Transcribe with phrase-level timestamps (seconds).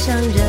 [0.00, 0.40] 像热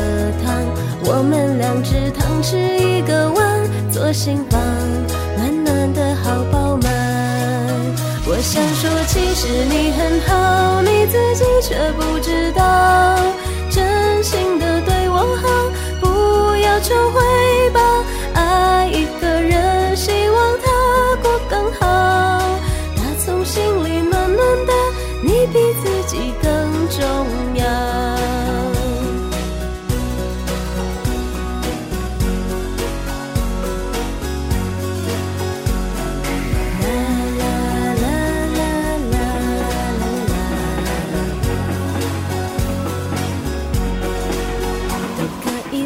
[0.42, 0.64] 汤，
[1.04, 4.58] 我们两只汤匙一个碗，做心房，
[5.36, 6.90] 暖暖的好饱满。
[8.24, 12.62] 我想说，其实你很好，你自己却不知道，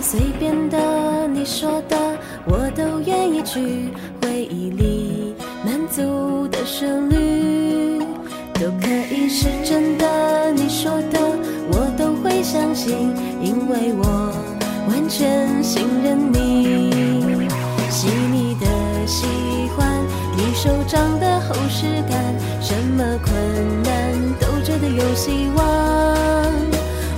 [0.02, 1.96] 随便的，你说的，
[2.44, 3.90] 我都愿意去。
[4.22, 8.00] 回忆里满足的旋律，
[8.54, 10.52] 都可以是真的。
[10.52, 11.18] 你说的，
[11.72, 14.32] 我都会相信，因为我
[14.88, 16.92] 完全信任你。
[17.88, 18.66] 细腻的
[19.06, 19.26] 喜
[19.76, 19.88] 欢，
[20.36, 25.64] 你手掌的厚实感，什么困难都觉得有希望。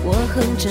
[0.05, 0.71] 我哼着，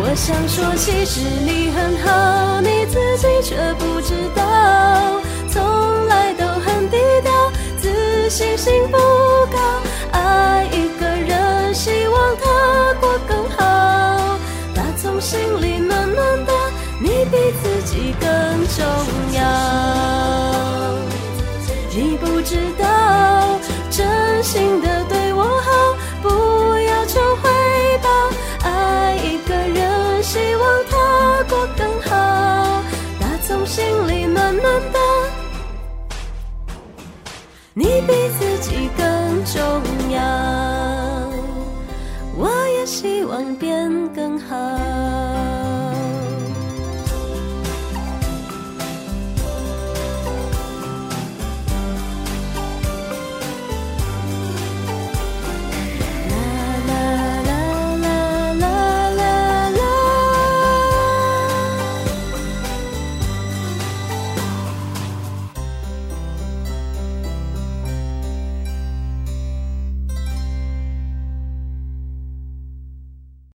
[0.00, 5.20] 我想说，其实你很好，你自己却不知道，
[5.50, 7.32] 从来都很低调，
[7.80, 9.58] 自信心不高。
[10.12, 14.38] 爱一个人，希望他过更好，
[14.72, 16.52] 打从心里暖暖的，
[17.00, 18.28] 你比自己更
[18.76, 18.86] 重
[19.34, 19.42] 要。
[21.90, 23.58] 你不知道，
[23.90, 24.97] 真心的
[37.78, 39.62] 你比自己更重
[40.10, 40.20] 要。
[42.36, 45.07] 我也希望变更好。